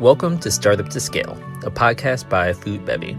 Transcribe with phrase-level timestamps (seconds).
[0.00, 1.32] Welcome to Startup to Scale,
[1.64, 3.14] a podcast by Foodbevy.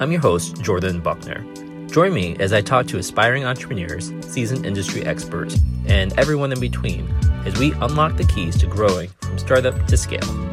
[0.00, 1.44] I'm your host, Jordan Buckner.
[1.86, 7.08] Join me as I talk to aspiring entrepreneurs, seasoned industry experts, and everyone in between
[7.46, 10.50] as we unlock the keys to growing from startup to scale.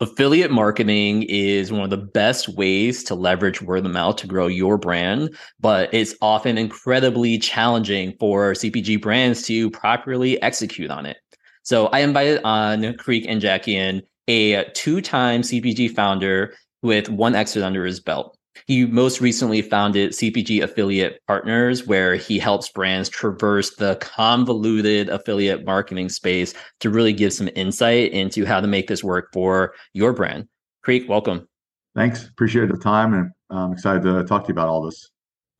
[0.00, 4.48] Affiliate marketing is one of the best ways to leverage word of mouth to grow
[4.48, 11.18] your brand, but it's often incredibly challenging for CPG brands to properly execute on it.
[11.64, 18.00] So I invited on Krik Angacian a two-time CPG founder with one exit under his
[18.00, 18.36] belt.
[18.66, 25.64] He most recently founded CPG Affiliate Partners, where he helps brands traverse the convoluted affiliate
[25.64, 30.12] marketing space to really give some insight into how to make this work for your
[30.12, 30.46] brand.
[30.86, 31.48] Krik, welcome.
[31.94, 32.28] Thanks.
[32.28, 35.10] Appreciate the time and I'm excited to talk to you about all this.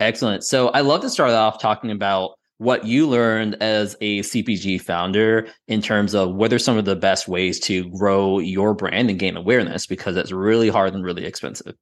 [0.00, 0.44] Excellent.
[0.44, 5.48] So I love to start off talking about what you learned as a CPG founder
[5.68, 9.18] in terms of what are some of the best ways to grow your brand and
[9.18, 11.74] gain awareness because it's really hard and really expensive.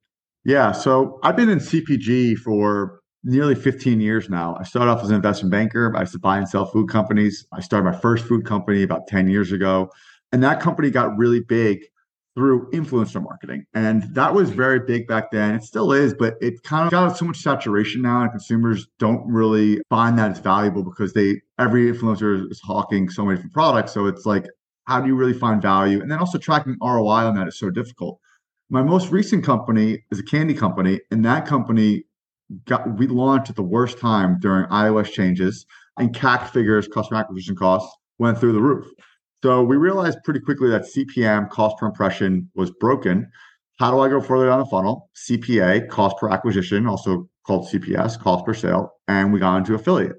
[0.45, 0.71] Yeah.
[0.71, 4.57] So I've been in CPG for nearly 15 years now.
[4.59, 5.95] I started off as an investment banker.
[5.95, 7.45] I used to buy and sell food companies.
[7.53, 9.89] I started my first food company about 10 years ago.
[10.31, 11.85] And that company got really big
[12.35, 13.65] through influencer marketing.
[13.73, 15.55] And that was very big back then.
[15.55, 19.25] It still is, but it kind of got so much saturation now and consumers don't
[19.27, 23.93] really find that it's valuable because they every influencer is hawking so many different products.
[23.93, 24.45] So it's like,
[24.85, 26.01] how do you really find value?
[26.01, 28.19] And then also tracking ROI on that is so difficult.
[28.69, 32.03] My most recent company is a candy company, and that company
[32.65, 35.65] got we launched at the worst time during iOS changes,
[35.97, 38.87] and CAC figures, customer acquisition costs, went through the roof.
[39.43, 43.29] So we realized pretty quickly that CPM, cost per impression, was broken.
[43.77, 45.09] How do I go further down the funnel?
[45.17, 50.15] CPA, cost per acquisition, also called CPS, cost per sale, and we got into affiliate.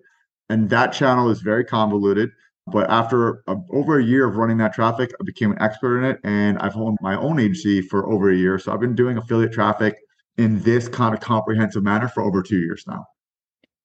[0.51, 2.29] And that channel is very convoluted.
[2.67, 6.05] But after a, over a year of running that traffic, I became an expert in
[6.05, 6.21] it.
[6.23, 8.59] And I've owned my own agency for over a year.
[8.59, 9.97] So I've been doing affiliate traffic
[10.37, 13.07] in this kind of comprehensive manner for over two years now.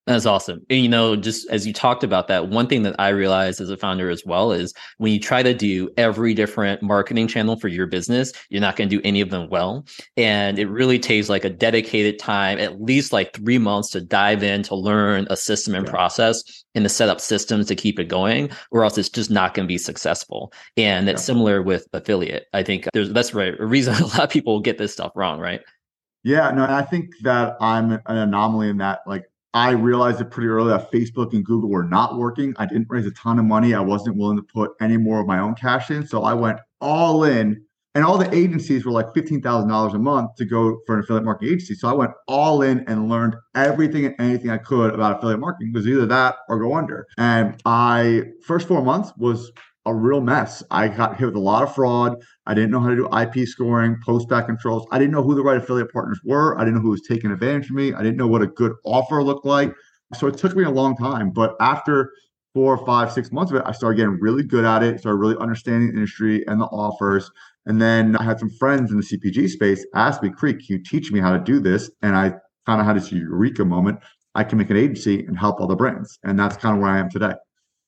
[0.06, 0.64] That's awesome.
[0.70, 3.70] And, you know, just as you talked about that, one thing that I realized as
[3.70, 7.68] a founder as well is when you try to do every different marketing channel for
[7.68, 9.84] your business, you're not going to do any of them well.
[10.16, 14.42] And it really takes like a dedicated time, at least like three months to dive
[14.42, 15.92] in to learn a system and yeah.
[15.92, 19.54] process and to set up systems to keep it going, or else it's just not
[19.54, 20.52] going to be successful.
[20.76, 21.26] And it's yeah.
[21.26, 22.46] similar with affiliate.
[22.54, 23.54] I think there's that's right.
[23.60, 25.60] A reason a lot of people get this stuff wrong, right?
[26.22, 30.48] Yeah, no, I think that I'm an anomaly in that like I realized it pretty
[30.48, 32.54] early that Facebook and Google were not working.
[32.58, 33.74] I didn't raise a ton of money.
[33.74, 36.06] I wasn't willing to put any more of my own cash in.
[36.06, 37.64] So I went all in.
[37.96, 41.54] And all the agencies were like $15,000 a month to go for an affiliate marketing
[41.54, 41.74] agency.
[41.74, 45.72] So I went all in and learned everything and anything I could about affiliate marketing.
[45.72, 47.08] because either that or go under.
[47.18, 49.50] And I, first four months was
[49.86, 50.62] a real mess.
[50.70, 52.16] I got hit with a lot of fraud.
[52.46, 54.86] I didn't know how to do IP scoring, post back controls.
[54.90, 56.58] I didn't know who the right affiliate partners were.
[56.58, 57.94] I didn't know who was taking advantage of me.
[57.94, 59.72] I didn't know what a good offer looked like.
[60.14, 61.30] So it took me a long time.
[61.30, 62.12] But after
[62.52, 65.36] four, five, six months of it, I started getting really good at it, started really
[65.38, 67.30] understanding the industry and the offers.
[67.66, 71.12] And then I had some friends in the CPG space ask me, Krik, you teach
[71.12, 71.90] me how to do this?
[72.02, 72.34] And I
[72.66, 74.00] kind of had this eureka moment.
[74.34, 76.18] I can make an agency and help other brands.
[76.24, 77.34] And that's kind of where I am today.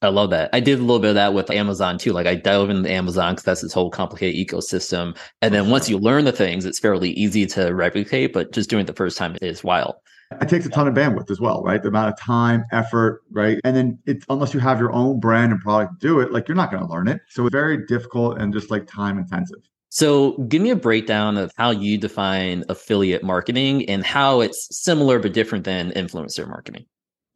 [0.03, 0.51] I love that.
[0.53, 2.13] I did a little bit of that with Amazon too.
[2.13, 5.17] Like I dove into Amazon because that's this whole complicated ecosystem.
[5.41, 8.83] And then once you learn the things, it's fairly easy to replicate, but just doing
[8.83, 9.95] it the first time is wild.
[10.41, 11.83] It takes a ton of bandwidth as well, right?
[11.83, 13.61] The amount of time, effort, right?
[13.65, 16.49] And then it's unless you have your own brand and product to do it, like
[16.49, 17.21] you're not going to learn it.
[17.29, 19.59] So it's very difficult and just like time intensive.
[19.95, 25.19] So, give me a breakdown of how you define affiliate marketing and how it's similar
[25.19, 26.87] but different than influencer marketing.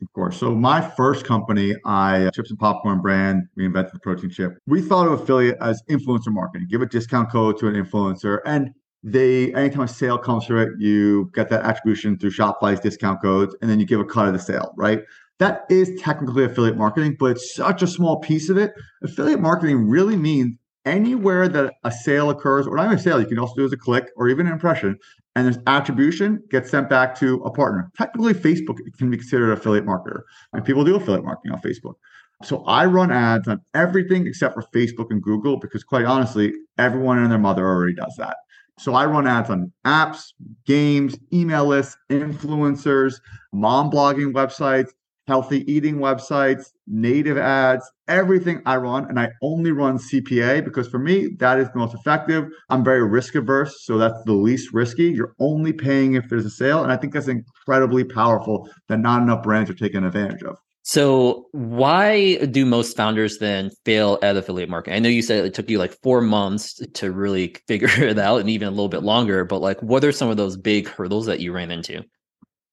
[0.03, 0.39] Of course.
[0.39, 4.53] So my first company, I uh, chips and popcorn brand, reinvented the protein chip.
[4.67, 6.69] We thought of affiliate as influencer marketing.
[6.71, 8.71] Give a discount code to an influencer, and
[9.03, 13.57] they anytime a sale comes through it, you get that attribution through Shopify's discount codes,
[13.63, 15.01] and then you give a cut of the sale, right?
[15.39, 18.73] That is technically affiliate marketing, but it's such a small piece of it.
[19.03, 23.27] Affiliate marketing really means anywhere that a sale occurs, or not even a sale, you
[23.27, 24.99] can also do as a click or even an impression,
[25.37, 27.91] and this attribution gets sent back to a partner.
[27.97, 30.23] Technically, Facebook can be considered affiliate marketer,
[30.55, 31.95] and people do affiliate marketing on Facebook.
[32.43, 37.19] So I run ads on everything except for Facebook and Google because, quite honestly, everyone
[37.19, 38.39] and their mother already does that.
[38.79, 40.33] So I run ads on apps,
[40.67, 43.21] games, email lists, influencers,
[43.53, 44.91] mom blogging websites,
[45.27, 49.09] healthy eating websites, native ads, everything I run.
[49.09, 52.49] And I only run CPA because for me, that is the most effective.
[52.71, 53.85] I'm very risk averse.
[53.85, 55.05] So that's the least risky.
[55.05, 56.83] You're only paying if there's a sale.
[56.83, 60.57] And I think that's incredibly powerful that not enough brands are taking advantage of.
[60.89, 64.95] So, why do most founders then fail at affiliate marketing?
[64.95, 68.39] I know you said it took you like four months to really figure it out
[68.39, 71.27] and even a little bit longer, but like, what are some of those big hurdles
[71.27, 72.05] that you ran into?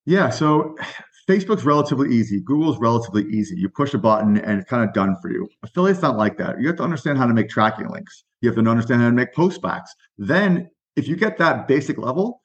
[0.06, 0.30] Yeah.
[0.30, 0.76] So,
[1.28, 2.42] Facebook's relatively easy.
[2.42, 3.56] Google's relatively easy.
[3.56, 5.48] You push a button and it's kind of done for you.
[5.64, 6.60] Affiliates not like that.
[6.60, 8.24] You have to understand how to make tracking links.
[8.42, 9.88] You have to understand how to make postbacks.
[10.18, 12.42] Then, if you get that basic level,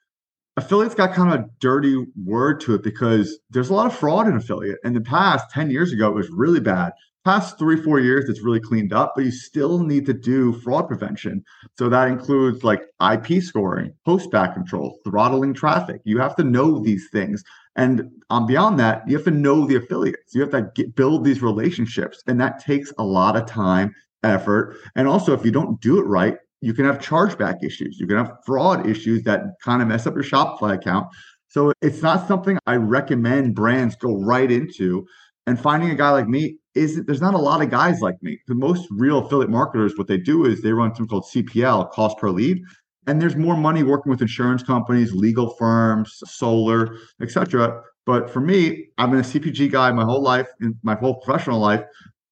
[0.56, 4.28] affiliates got kind of a dirty word to it because there's a lot of fraud
[4.28, 4.78] in affiliate.
[4.84, 6.92] In the past, 10 years ago, it was really bad.
[7.24, 10.88] Past three, four years, it's really cleaned up, but you still need to do fraud
[10.88, 11.44] prevention.
[11.76, 12.82] So that includes like
[13.12, 16.00] IP scoring, postback control, throttling traffic.
[16.04, 17.42] You have to know these things.
[17.78, 20.34] And um, beyond that, you have to know the affiliates.
[20.34, 22.22] You have to get, build these relationships.
[22.26, 23.94] And that takes a lot of time,
[24.24, 24.76] effort.
[24.96, 27.98] And also, if you don't do it right, you can have chargeback issues.
[28.00, 31.06] You can have fraud issues that kind of mess up your Shopify account.
[31.46, 35.06] So it's not something I recommend brands go right into.
[35.46, 38.40] And finding a guy like me is there's not a lot of guys like me.
[38.48, 42.18] The most real affiliate marketers, what they do is they run something called CPL, cost
[42.18, 42.60] per lead.
[43.08, 47.82] And there's more money working with insurance companies, legal firms, solar, etc.
[48.06, 51.58] But for me, I've been a CPG guy my whole life, in my whole professional
[51.58, 51.84] life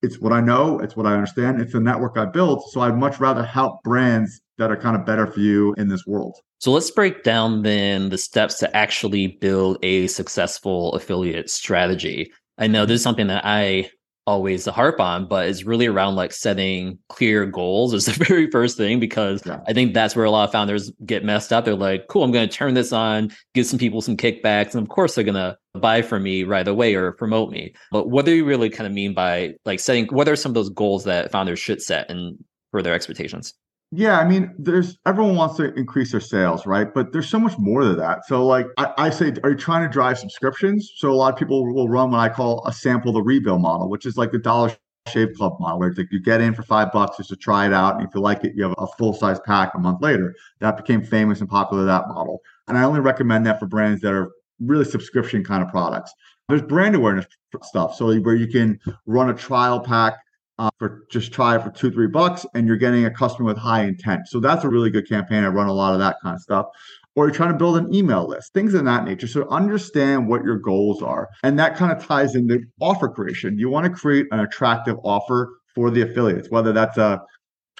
[0.03, 2.71] it's what I know, it's what I understand, it's the network I built.
[2.71, 6.07] So I'd much rather help brands that are kind of better for you in this
[6.07, 6.39] world.
[6.59, 12.33] So let's break down then the steps to actually build a successful affiliate strategy.
[12.59, 13.91] I know this is something that I
[14.27, 18.51] always the harp on, but it's really around like setting clear goals is the very
[18.51, 19.61] first thing because yeah.
[19.67, 21.65] I think that's where a lot of founders get messed up.
[21.65, 24.75] They're like, cool, I'm going to turn this on, give some people some kickbacks.
[24.75, 27.75] And of course, they're going to buy from me right away or promote me.
[27.93, 30.55] But what do you really kind of mean by like setting, what are some of
[30.55, 32.37] those goals that founders should set and
[32.71, 33.55] for their expectations?
[33.97, 36.93] Yeah, I mean, there's everyone wants to increase their sales, right?
[36.93, 38.27] But there's so much more to that.
[38.27, 40.93] So, like I, I, say, are you trying to drive subscriptions?
[40.97, 43.89] So a lot of people will run what I call a sample the rebill model,
[43.89, 44.77] which is like the Dollar
[45.09, 47.73] Shave Club model, where like you get in for five bucks just to try it
[47.73, 50.35] out, and if you like it, you have a full size pack a month later.
[50.61, 54.13] That became famous and popular that model, and I only recommend that for brands that
[54.13, 56.13] are really subscription kind of products.
[56.51, 57.25] There's brand awareness
[57.63, 60.19] stuff, so where you can run a trial pack
[60.59, 63.59] uh, for just try it for two, three bucks, and you're getting a customer with
[63.59, 64.29] high intent.
[64.29, 65.45] So that's a really good campaign.
[65.45, 66.67] I run a lot of that kind of stuff.
[67.15, 69.27] Or you're trying to build an email list, things of that nature.
[69.27, 71.29] So understand what your goals are.
[71.43, 73.59] And that kind of ties into offer creation.
[73.59, 77.23] You want to create an attractive offer for the affiliates, whether that's a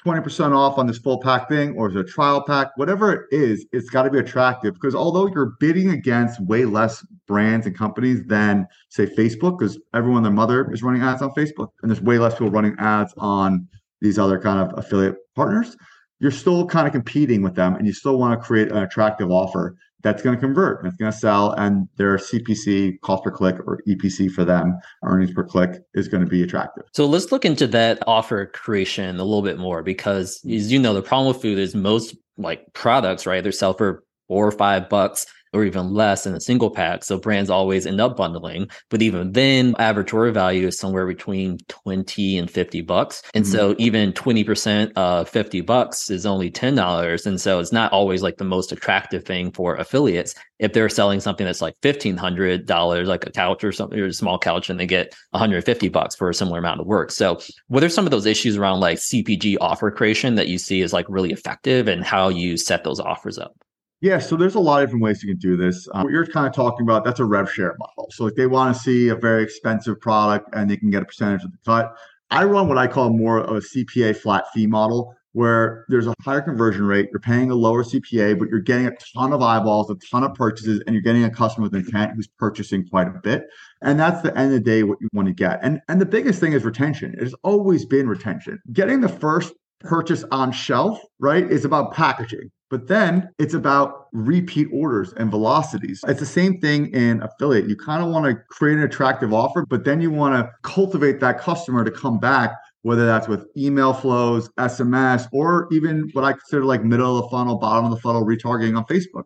[0.07, 3.21] 20% off on this full pack thing or is it a trial pack, whatever it
[3.31, 7.77] is, it's got to be attractive because although you're bidding against way less brands and
[7.77, 12.01] companies than say Facebook, because everyone their mother is running ads on Facebook, and there's
[12.01, 13.67] way less people running ads on
[14.01, 15.75] these other kind of affiliate partners,
[16.19, 19.29] you're still kind of competing with them and you still want to create an attractive
[19.29, 19.75] offer
[20.07, 23.57] that's going to convert and it's going to sell and their cpc cost per click
[23.65, 26.83] or epc for them earnings per click is going to be attractive.
[26.93, 30.55] So let's look into that offer creation a little bit more because mm-hmm.
[30.55, 34.03] as you know the problem with food is most like products right they're sell for
[34.27, 35.25] four or five bucks
[35.57, 37.03] or even less in a single pack.
[37.03, 38.69] So brands always end up bundling.
[38.89, 43.23] But even then, average order value is somewhere between 20 and 50 bucks.
[43.33, 43.51] And mm-hmm.
[43.51, 47.25] so even 20% of 50 bucks is only $10.
[47.25, 50.35] And so it's not always like the most attractive thing for affiliates.
[50.59, 54.39] If they're selling something that's like $1,500, like a couch or something, or a small
[54.39, 57.11] couch, and they get 150 bucks for a similar amount of work.
[57.11, 60.81] So what are some of those issues around like CPG offer creation that you see
[60.81, 63.55] is like really effective and how you set those offers up?
[63.99, 65.87] Yeah, so there's a lot of different ways you can do this.
[65.93, 68.09] Um, what you're kind of talking about, that's a rev share model.
[68.11, 71.05] So if they want to see a very expensive product and they can get a
[71.05, 71.95] percentage of the cut.
[72.29, 76.13] I run what I call more of a CPA flat fee model where there's a
[76.23, 79.89] higher conversion rate, you're paying a lower CPA, but you're getting a ton of eyeballs,
[79.89, 83.19] a ton of purchases, and you're getting a customer with intent who's purchasing quite a
[83.23, 83.43] bit.
[83.83, 85.59] And that's the end of the day what you want to get.
[85.61, 87.15] And and the biggest thing is retention.
[87.19, 88.59] It's always been retention.
[88.73, 92.49] Getting the first purchase on shelf, right, is about packaging.
[92.69, 96.03] But then it's about repeat orders and velocities.
[96.07, 97.69] It's the same thing in affiliate.
[97.69, 101.21] You kind of want to create an attractive offer, but then you want to cultivate
[101.21, 106.33] that customer to come back, whether that's with email flows, SMS, or even what I
[106.33, 109.23] consider like middle of the funnel, bottom of the funnel retargeting on Facebook.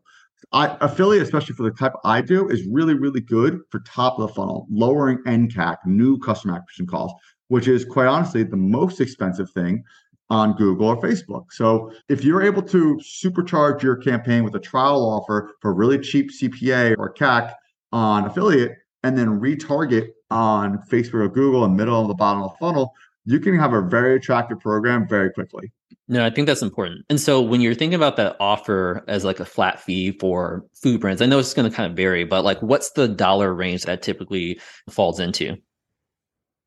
[0.54, 4.28] I, affiliate, especially for the type I do, is really, really good for top of
[4.28, 7.18] the funnel, lowering NCAC, new customer acquisition costs,
[7.48, 9.84] which is quite honestly the most expensive thing
[10.32, 11.52] on Google or Facebook.
[11.52, 16.32] So if you're able to supercharge your campaign with a trial offer for really cheap
[16.32, 17.54] CPA or CAC
[17.92, 22.52] on affiliate and then retarget on Facebook or Google in middle of the bottom of
[22.52, 22.94] the funnel,
[23.26, 25.70] you can have a very attractive program very quickly.
[26.08, 27.06] No, I think that's important.
[27.10, 31.02] And so when you're thinking about that offer as like a flat fee for food
[31.02, 33.84] brands, I know it's going to kind of vary, but like what's the dollar range
[33.84, 35.58] that typically falls into?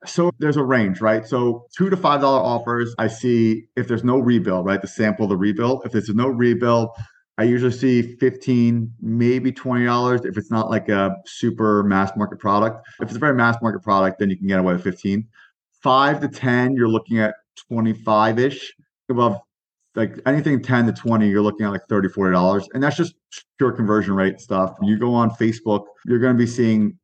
[0.07, 1.27] So there's a range, right?
[1.27, 2.95] So two to five dollar offers.
[2.99, 4.81] I see if there's no rebill, right?
[4.81, 5.85] The sample, the rebill.
[5.85, 6.91] If there's no rebill,
[7.37, 12.87] I usually see 15, maybe $20 if it's not like a super mass market product.
[13.01, 15.27] If it's a very mass market product, then you can get away with 15.
[15.83, 17.35] Five to 10, you're looking at
[17.69, 18.73] 25 ish.
[19.11, 19.39] Above
[19.97, 22.69] like anything 10 to 20, you're looking at like 30, 40 dollars.
[22.73, 23.15] And that's just
[23.59, 24.77] pure conversion rate stuff.
[24.83, 26.99] You go on Facebook, you're going to be seeing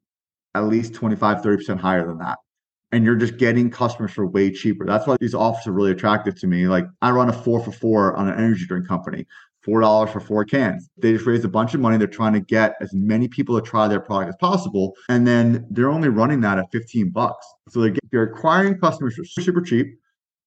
[0.54, 2.38] at least 25, 30% higher than that.
[2.92, 4.84] And you're just getting customers for way cheaper.
[4.84, 6.66] That's why these offers are really attractive to me.
[6.66, 9.26] Like I run a four for four on an energy drink company,
[9.62, 10.90] four dollars for four cans.
[10.98, 11.98] They just raised a bunch of money.
[11.98, 14.94] They're trying to get as many people to try their product as possible.
[15.08, 17.46] And then they're only running that at 15 bucks.
[17.68, 19.96] So they're, they're acquiring customers for super cheap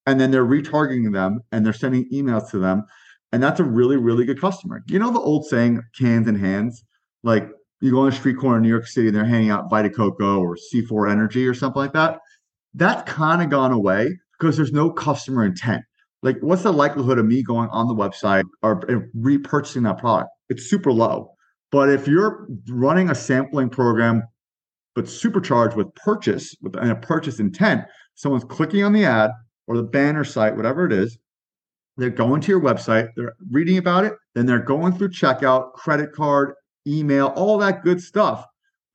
[0.06, 2.86] and then they're retargeting them and they're sending emails to them
[3.32, 6.84] and that's a really really good customer you know the old saying cans and hands
[7.24, 7.50] like
[7.82, 9.90] you go on a street corner in new york city and they're handing out vita
[9.90, 12.20] coco or c4 energy or something like that
[12.74, 15.84] that's kind of gone away because there's no customer intent
[16.22, 20.30] like what's the likelihood of me going on the website or eh, repurchasing that product
[20.50, 21.30] it's super low
[21.72, 24.24] but if you're running a sampling program
[24.96, 27.84] but supercharged with purchase with a purchase intent
[28.16, 29.32] someone's clicking on the ad
[29.68, 31.18] or the banner site, whatever it is.
[31.98, 36.12] They're going to your website, they're reading about it, then they're going through checkout, credit
[36.12, 36.54] card,
[36.88, 38.46] email, all that good stuff.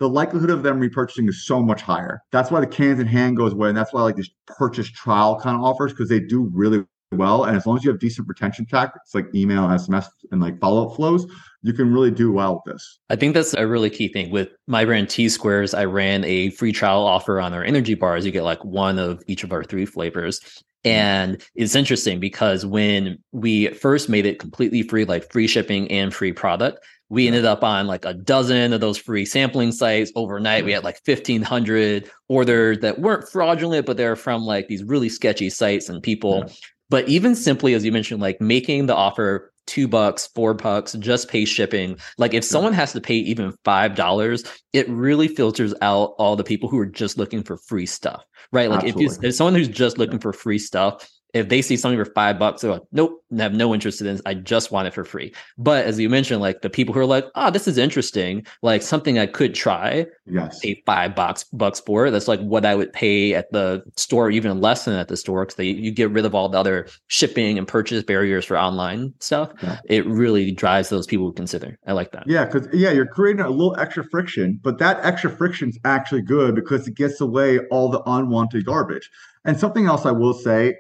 [0.01, 2.23] The likelihood of them repurchasing is so much higher.
[2.31, 3.69] That's why the cans in hand goes away.
[3.69, 6.85] And that's why I like these purchase trial kind of offers because they do really
[7.13, 7.45] well.
[7.45, 10.89] And as long as you have decent retention tactics like email, SMS, and like follow
[10.89, 11.27] up flows,
[11.63, 12.99] you can really do well with this.
[13.11, 14.31] I think that's a really key thing.
[14.31, 18.25] With my brand T Squares, I ran a free trial offer on our energy bars.
[18.25, 20.41] You get like one of each of our three flavors.
[20.85, 20.91] Mm-hmm.
[20.91, 26.15] And it's interesting because when we first made it completely free, like free shipping and
[26.15, 26.79] free product,
[27.11, 30.65] we ended up on like a dozen of those free sampling sites overnight.
[30.65, 35.51] We had like 1500 orders that weren't fraudulent, but they're from like these really sketchy
[35.51, 36.45] sites and people.
[36.47, 36.53] Yeah.
[36.91, 41.29] But even simply, as you mentioned, like making the offer two bucks, four bucks, just
[41.29, 41.99] pay shipping.
[42.17, 46.45] Like if someone has to pay even five dollars, it really filters out all the
[46.45, 48.71] people who are just looking for free stuff, right?
[48.71, 49.05] Like Absolutely.
[49.05, 52.11] if you if someone who's just looking for free stuff, if they see something for
[52.13, 54.23] five bucks, they're like, nope, I have no interest in this.
[54.25, 55.35] I just want it for free.
[55.59, 58.83] But as you mentioned, like the people who are like, oh, this is interesting, like
[58.83, 60.07] something I could try.
[60.27, 60.59] Yes.
[60.61, 62.13] Pay five bucks bucks for it.
[62.13, 65.45] That's like what I would pay at the store, even less than at the store,
[65.45, 69.13] because they you get rid of all the other shipping and purchase barriers for online
[69.21, 69.53] stuff.
[69.63, 69.79] Yeah.
[69.85, 71.79] It really drives those people to consider.
[71.87, 72.27] I like that.
[72.27, 76.23] Yeah, because yeah, you're creating a little extra friction, but that extra friction is actually
[76.23, 79.11] good because it gets away all the unwanted garbage.
[79.45, 80.77] And something else I will say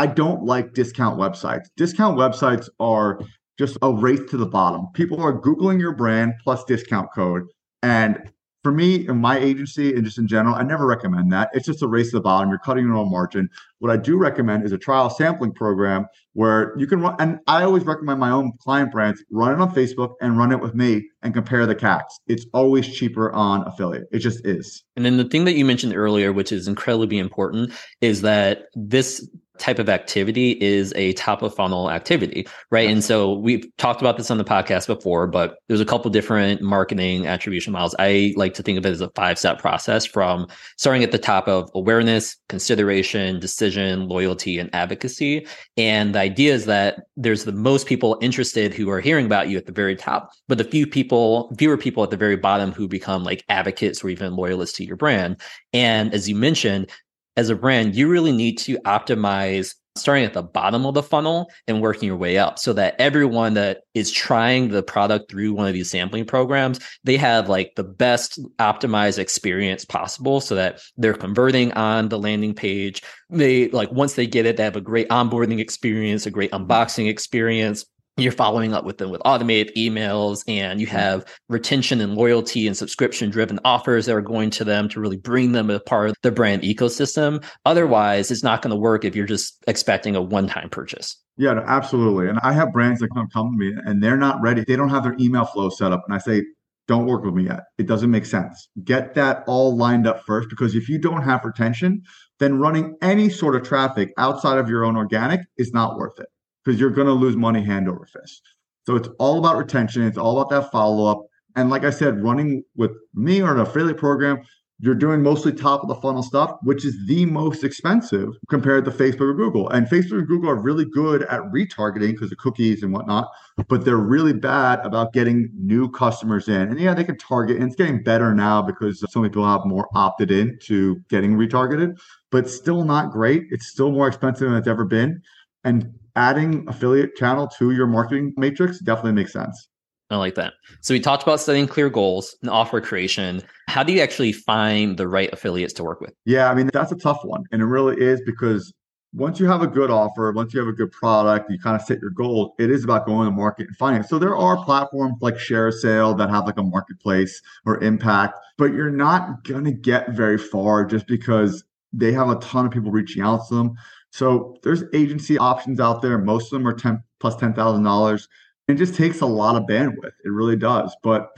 [0.00, 1.66] I don't like discount websites.
[1.76, 3.20] Discount websites are
[3.58, 4.86] just a race to the bottom.
[4.94, 7.42] People are Googling your brand plus discount code.
[7.82, 11.50] And for me and my agency and just in general, I never recommend that.
[11.52, 12.48] It's just a race to the bottom.
[12.48, 13.50] You're cutting your own margin.
[13.80, 17.16] What I do recommend is a trial sampling program where you can run.
[17.18, 20.60] And I always recommend my own client brands run it on Facebook and run it
[20.60, 22.08] with me and compare the CACs.
[22.26, 24.04] It's always cheaper on affiliate.
[24.12, 24.82] It just is.
[24.96, 29.28] And then the thing that you mentioned earlier, which is incredibly important, is that this
[29.60, 32.88] type of activity is a top of funnel activity, right?
[32.88, 36.62] And so we've talked about this on the podcast before, but there's a couple different
[36.62, 37.94] marketing attribution models.
[37.98, 41.18] I like to think of it as a five step process from starting at the
[41.18, 45.46] top of awareness, consideration, decision, loyalty, and advocacy.
[45.76, 49.58] And the idea is that there's the most people interested who are hearing about you
[49.58, 52.88] at the very top, but the few people, fewer people at the very bottom who
[52.88, 55.36] become like advocates or even loyalists to your brand.
[55.72, 56.90] And as you mentioned,
[57.36, 61.50] as a brand, you really need to optimize starting at the bottom of the funnel
[61.66, 65.66] and working your way up so that everyone that is trying the product through one
[65.66, 71.12] of these sampling programs they have like the best optimized experience possible so that they're
[71.12, 73.02] converting on the landing page.
[73.30, 77.08] They like once they get it they have a great onboarding experience a great unboxing
[77.08, 77.84] experience
[78.22, 80.96] you're following up with them with automated emails and you mm-hmm.
[80.96, 85.16] have retention and loyalty and subscription driven offers that are going to them to really
[85.16, 87.44] bring them a part of the brand ecosystem.
[87.64, 91.16] Otherwise it's not going to work if you're just expecting a one-time purchase.
[91.36, 92.28] Yeah absolutely.
[92.28, 94.64] And i have brands that come come to me and they're not ready.
[94.64, 96.42] They don't have their email flow set up and i say
[96.88, 97.60] don't work with me yet.
[97.78, 98.68] It doesn't make sense.
[98.82, 102.02] Get that all lined up first because if you don't have retention
[102.40, 106.26] then running any sort of traffic outside of your own organic is not worth it
[106.64, 108.42] because you're going to lose money hand over fist.
[108.86, 110.02] So it's all about retention.
[110.02, 111.26] It's all about that follow up.
[111.56, 114.42] And like I said, running with me or an affiliate program,
[114.82, 118.90] you're doing mostly top of the funnel stuff, which is the most expensive compared to
[118.90, 119.68] Facebook or Google.
[119.68, 123.28] And Facebook and Google are really good at retargeting because of cookies and whatnot,
[123.68, 126.62] but they're really bad about getting new customers in.
[126.62, 129.66] And yeah, they can target, and it's getting better now because so many people have
[129.66, 132.00] more opted in to getting retargeted,
[132.30, 133.44] but still not great.
[133.50, 135.20] It's still more expensive than it's ever been.
[135.62, 139.68] And adding affiliate channel to your marketing matrix definitely makes sense.
[140.10, 140.54] I like that.
[140.80, 143.42] So we talked about setting clear goals and offer creation.
[143.68, 146.12] How do you actually find the right affiliates to work with?
[146.24, 147.44] Yeah, I mean, that's a tough one.
[147.52, 148.72] And it really is because
[149.12, 151.82] once you have a good offer, once you have a good product, you kind of
[151.82, 154.08] set your goals, it is about going to market and finding it.
[154.08, 158.90] So there are platforms like ShareASale that have like a marketplace or impact, but you're
[158.90, 163.22] not going to get very far just because they have a ton of people reaching
[163.22, 163.74] out to them.
[164.10, 166.18] So there's agency options out there.
[166.18, 168.26] Most of them are 10 plus $10,000
[168.70, 170.12] it just takes a lot of bandwidth.
[170.24, 170.94] It really does.
[171.02, 171.30] But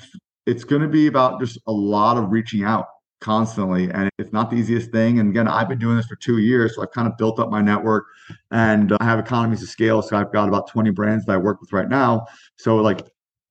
[0.47, 2.87] it's going to be about just a lot of reaching out
[3.21, 3.91] constantly.
[3.91, 5.19] And it's not the easiest thing.
[5.19, 6.75] And again, I've been doing this for two years.
[6.75, 8.05] So I've kind of built up my network
[8.50, 10.02] and uh, I have economies of scale.
[10.02, 12.26] So I've got about 20 brands that I work with right now.
[12.57, 13.07] So like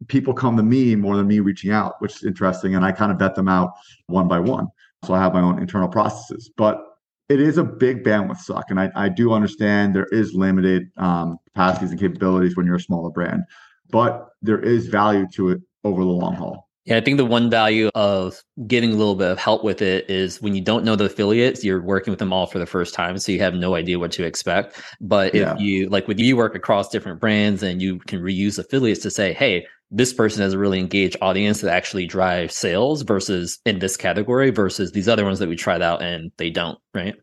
[0.07, 2.75] people come to me more than me reaching out, which is interesting.
[2.75, 3.71] And I kind of vet them out
[4.07, 4.67] one by one.
[5.05, 6.51] So I have my own internal processes.
[6.57, 6.83] But
[7.29, 8.65] it is a big bandwidth suck.
[8.69, 12.81] And I, I do understand there is limited um, capacities and capabilities when you're a
[12.81, 13.43] smaller brand
[13.91, 16.69] but there is value to it over the long haul.
[16.91, 20.09] Yeah, I think the one value of getting a little bit of help with it
[20.09, 22.93] is when you don't know the affiliates, you're working with them all for the first
[22.93, 23.17] time.
[23.17, 24.77] So you have no idea what to expect.
[24.99, 25.57] But if yeah.
[25.57, 29.31] you, like with you work across different brands and you can reuse affiliates to say,
[29.31, 33.95] hey, this person has a really engaged audience that actually drives sales versus in this
[33.95, 37.15] category versus these other ones that we tried out and they don't, right?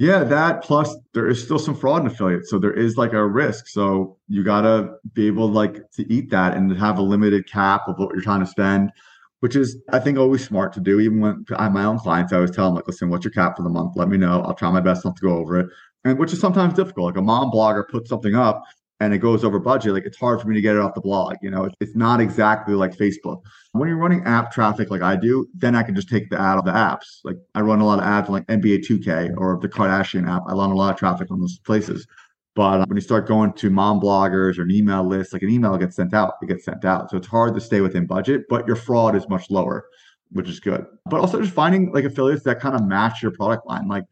[0.00, 2.48] Yeah, that plus there is still some fraud in affiliates.
[2.48, 3.68] So there is like a risk.
[3.68, 7.98] So you gotta be able like to eat that and have a limited cap of
[7.98, 8.92] what you're trying to spend,
[9.40, 11.00] which is I think always smart to do.
[11.00, 13.32] Even when I have my own clients, I always tell them like, listen, what's your
[13.32, 13.92] cap for the month?
[13.94, 14.40] Let me know.
[14.40, 15.66] I'll try my best not to go over it.
[16.06, 17.08] And which is sometimes difficult.
[17.08, 18.62] Like a mom blogger puts something up
[19.00, 21.00] and it goes over budget, like it's hard for me to get it off the
[21.00, 21.36] blog.
[21.40, 23.40] You know, it's not exactly like Facebook.
[23.72, 26.58] When you're running app traffic like I do, then I can just take the ad
[26.58, 27.20] of the apps.
[27.24, 30.42] Like I run a lot of ads like NBA 2K or the Kardashian app.
[30.46, 32.06] I run a lot of traffic on those places.
[32.54, 35.50] But uh, when you start going to mom bloggers or an email list, like an
[35.50, 37.10] email gets sent out, it gets sent out.
[37.10, 39.86] So it's hard to stay within budget, but your fraud is much lower,
[40.32, 40.84] which is good.
[41.06, 43.88] But also just finding like affiliates that kind of match your product line.
[43.88, 44.04] Like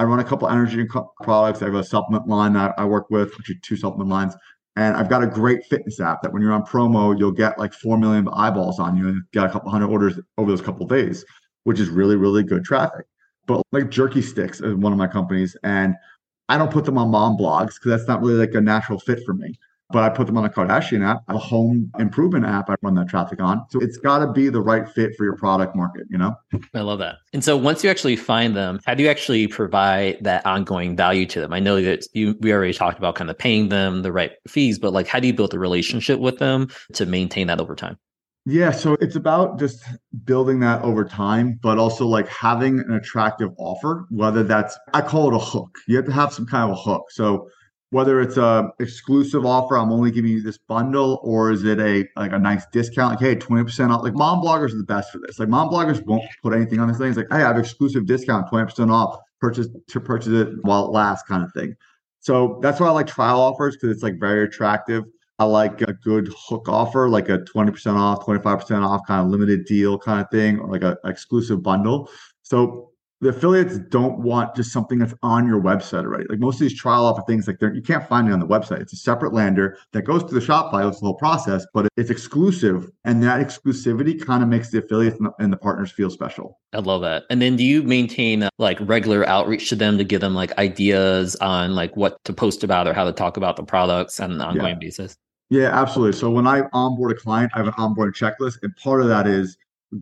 [0.00, 0.86] I run a couple energy
[1.22, 1.60] products.
[1.60, 4.34] I have a supplement line that I work with, actually two supplement lines.
[4.76, 7.74] And I've got a great fitness app that when you're on promo, you'll get like
[7.74, 11.22] 4 million eyeballs on you and get a couple hundred orders over those couple days,
[11.64, 13.04] which is really, really good traffic.
[13.44, 15.54] But like Jerky Sticks is one of my companies.
[15.64, 15.94] And
[16.48, 19.20] I don't put them on mom blogs because that's not really like a natural fit
[19.26, 19.54] for me
[19.92, 23.08] but I put them on a Kardashian app, a home improvement app I run that
[23.08, 23.64] traffic on.
[23.70, 26.34] So it's got to be the right fit for your product market, you know?
[26.74, 27.16] I love that.
[27.32, 31.26] And so once you actually find them, how do you actually provide that ongoing value
[31.26, 31.52] to them?
[31.52, 34.78] I know that you we already talked about kind of paying them the right fees,
[34.78, 37.98] but like how do you build a relationship with them to maintain that over time?
[38.46, 39.84] Yeah, so it's about just
[40.24, 45.28] building that over time, but also like having an attractive offer, whether that's I call
[45.28, 45.76] it a hook.
[45.86, 47.10] You have to have some kind of a hook.
[47.10, 47.48] So
[47.90, 52.08] whether it's a exclusive offer, I'm only giving you this bundle, or is it a
[52.16, 53.20] like a nice discount?
[53.20, 54.04] Like, hey, 20% off.
[54.04, 55.38] Like mom bloggers are the best for this.
[55.38, 57.08] Like mom bloggers won't put anything on this thing.
[57.08, 60.92] It's like, hey, I have exclusive discount, 20% off, purchase to purchase it while it
[60.92, 61.76] lasts, kind of thing.
[62.20, 65.04] So that's why I like trial offers because it's like very attractive.
[65.40, 69.64] I like a good hook offer, like a 20% off, 25% off kind of limited
[69.64, 72.10] deal kind of thing, or like a exclusive bundle.
[72.42, 72.89] So
[73.20, 76.24] the affiliates don't want just something that's on your website already.
[76.28, 78.80] Like most of these trial offer things, like you can't find it on the website.
[78.80, 80.88] It's a separate lander that goes to the Shopify.
[80.88, 85.18] It's the whole process, but it's exclusive, and that exclusivity kind of makes the affiliates
[85.18, 86.58] and the, and the, partners feel special.
[86.72, 87.24] I love that.
[87.28, 91.36] And then, do you maintain like regular outreach to them to give them like ideas
[91.36, 94.40] on like what to post about or how to talk about the products on an
[94.40, 94.78] ongoing yeah.
[94.80, 95.16] basis?
[95.50, 96.16] Yeah, absolutely.
[96.16, 99.26] So when I onboard a client, I have an onboarding checklist, and part of that
[99.26, 99.58] is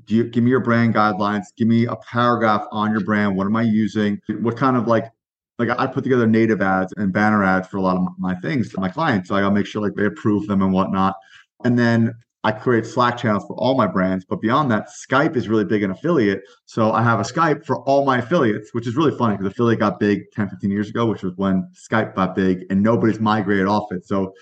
[0.07, 3.37] you, give me your brand guidelines give me a paragraph on your brand.
[3.37, 4.21] What am i using?
[4.41, 5.11] What kind of like
[5.59, 8.73] like i put together native ads and banner ads for a lot of my things
[8.77, 9.29] my clients.
[9.29, 11.17] So i gotta make sure like they approve them and whatnot.
[11.65, 15.49] And then i create slack channels for all my brands but beyond that skype is
[15.49, 16.43] really big in affiliate.
[16.67, 19.81] So i have a skype for all my affiliates which is really funny because affiliate
[19.81, 23.67] got big 10 15 years ago which was when skype got big and nobody's migrated
[23.67, 24.07] off it.
[24.07, 24.35] So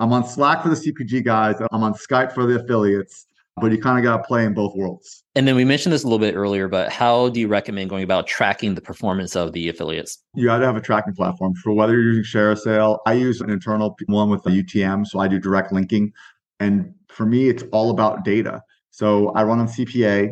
[0.00, 3.26] i'm on slack for the cpg guys i'm on skype for the affiliates
[3.60, 5.24] but you kind of got to play in both worlds.
[5.34, 8.02] And then we mentioned this a little bit earlier, but how do you recommend going
[8.02, 10.18] about tracking the performance of the affiliates?
[10.34, 12.98] You got to have a tracking platform for whether you're using ShareASale.
[13.06, 16.12] I use an internal one with the UTM, so I do direct linking.
[16.60, 18.62] And for me, it's all about data.
[18.90, 20.30] So I run on CPA.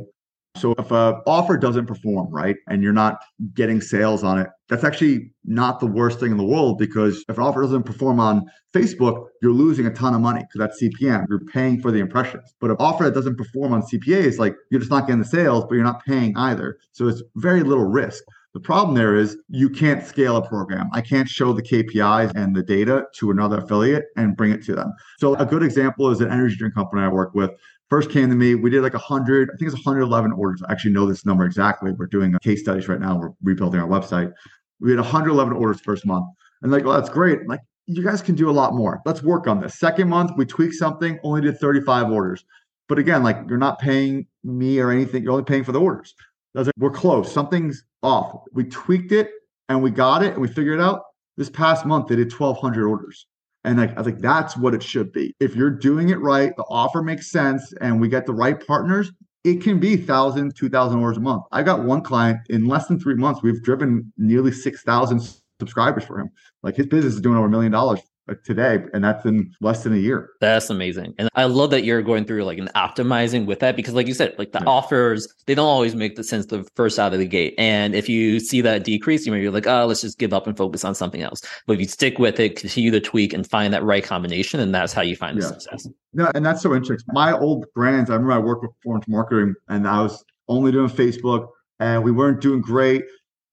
[0.56, 3.20] So if a offer doesn't perform, right, and you're not
[3.54, 7.38] getting sales on it, that's actually not the worst thing in the world because if
[7.38, 11.24] an offer doesn't perform on Facebook, you're losing a ton of money because that's CPM.
[11.28, 12.52] You're paying for the impressions.
[12.60, 15.28] But an offer that doesn't perform on CPA is like you're just not getting the
[15.28, 16.78] sales, but you're not paying either.
[16.92, 18.24] So it's very little risk.
[18.52, 20.88] The problem there is you can't scale a program.
[20.92, 24.74] I can't show the KPIs and the data to another affiliate and bring it to
[24.74, 24.92] them.
[25.18, 27.52] So a good example is an energy drink company I work with
[27.90, 28.54] first came to me.
[28.54, 30.62] We did like 100, I think it's 111 orders.
[30.66, 31.92] I actually know this number exactly.
[31.92, 33.18] We're doing case studies right now.
[33.18, 34.32] We're rebuilding our website.
[34.80, 36.26] We had 111 orders first month.
[36.62, 37.46] And like, well, that's great.
[37.48, 39.00] like, you guys can do a lot more.
[39.04, 39.78] Let's work on this.
[39.78, 42.44] Second month, we tweaked something, only did 35 orders.
[42.88, 45.22] But again, like you're not paying me or anything.
[45.22, 46.14] You're only paying for the orders.
[46.54, 47.32] Like, we're close.
[47.32, 48.42] Something's off.
[48.52, 49.30] We tweaked it
[49.68, 51.02] and we got it and we figured it out.
[51.36, 53.26] This past month, they did 1,200 orders.
[53.64, 55.34] And like, I was like, that's what it should be.
[55.38, 59.12] If you're doing it right, the offer makes sense, and we get the right partners,
[59.44, 61.44] it can be thousand, two thousand orders a month.
[61.52, 63.42] I got one client in less than three months.
[63.42, 65.22] We've driven nearly six thousand
[65.58, 66.30] subscribers for him.
[66.62, 68.00] Like his business is doing over a million dollars
[68.44, 72.02] today and that's in less than a year that's amazing and i love that you're
[72.02, 74.66] going through like an optimizing with that because like you said like the yeah.
[74.68, 78.08] offers they don't always make the sense the first out of the gate and if
[78.08, 80.84] you see that decrease you know you're like oh let's just give up and focus
[80.84, 83.82] on something else but if you stick with it continue to tweak and find that
[83.82, 85.48] right combination and that's how you find yeah.
[85.48, 89.08] success no and that's so interesting my old brands i remember i worked with performance
[89.08, 91.48] marketing and i was only doing facebook
[91.80, 93.02] and we weren't doing great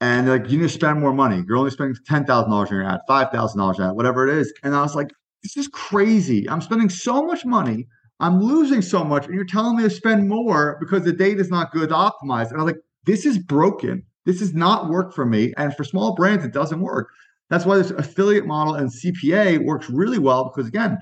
[0.01, 1.43] and like you need to spend more money.
[1.47, 4.27] You're only spending ten thousand dollars on your ad, five thousand dollars on ad, whatever
[4.27, 4.53] it is.
[4.63, 5.10] And I was like,
[5.43, 6.49] this is crazy.
[6.49, 7.88] I'm spending so much money.
[8.19, 11.49] I'm losing so much, and you're telling me to spend more because the data is
[11.49, 12.49] not good to optimize.
[12.49, 14.03] And I was like, this is broken.
[14.25, 15.53] This does not work for me.
[15.57, 17.10] And for small brands, it doesn't work.
[17.49, 20.97] That's why this affiliate model and CPA works really well because again,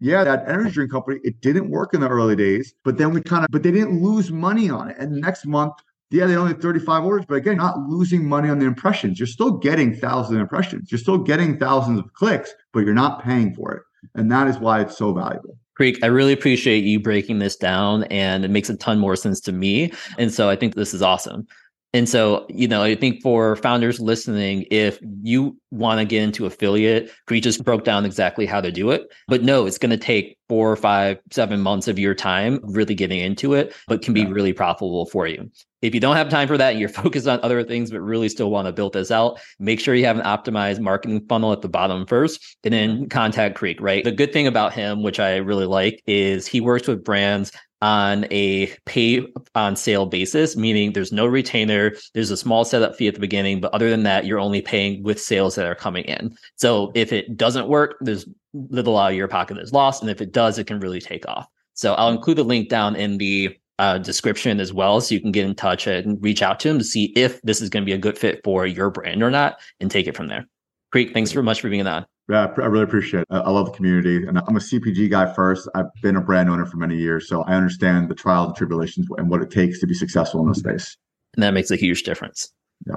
[0.00, 3.20] yeah, that energy drink company, it didn't work in the early days, but then we
[3.22, 4.96] kind of, but they didn't lose money on it.
[4.98, 5.74] And next month,
[6.10, 9.18] yeah, they only had 35 orders, but again, not losing money on the impressions.
[9.18, 10.92] You're still getting thousands of impressions.
[10.92, 13.82] You're still getting thousands of clicks, but you're not paying for it.
[14.14, 15.56] And that is why it's so valuable.
[15.78, 19.40] Krik, I really appreciate you breaking this down and it makes a ton more sense
[19.40, 19.92] to me.
[20.18, 21.48] And so I think this is awesome.
[21.94, 26.44] And so, you know, I think for founders listening, if you want to get into
[26.44, 29.06] affiliate, we just broke down exactly how to do it.
[29.28, 33.20] But no, it's going to take four, five, seven months of your time really getting
[33.20, 35.48] into it, but can be really profitable for you.
[35.84, 38.28] If you don't have time for that, and you're focused on other things, but really
[38.28, 41.60] still want to build this out, make sure you have an optimized marketing funnel at
[41.60, 43.04] the bottom first, and then mm-hmm.
[43.06, 44.02] contact Krik, right?
[44.02, 48.24] The good thing about him, which I really like, is he works with brands on
[48.30, 53.12] a pay on sale basis, meaning there's no retainer, there's a small setup fee at
[53.12, 56.34] the beginning, but other than that, you're only paying with sales that are coming in.
[56.56, 60.00] So if it doesn't work, there's little out of your pocket that's lost.
[60.00, 61.46] And if it does, it can really take off.
[61.74, 65.32] So I'll include the link down in the uh, description as well, so you can
[65.32, 67.86] get in touch and reach out to them to see if this is going to
[67.86, 70.46] be a good fit for your brand or not, and take it from there.
[70.94, 72.06] Krik, thanks so much for being on.
[72.28, 73.26] Yeah, I really appreciate it.
[73.30, 74.26] I love the community.
[74.26, 75.68] And I'm a CPG guy first.
[75.74, 77.28] I've been a brand owner for many years.
[77.28, 80.48] So I understand the trials and tribulations and what it takes to be successful in
[80.48, 80.96] this space.
[81.34, 82.50] And that makes a huge difference.
[82.86, 82.96] Yeah.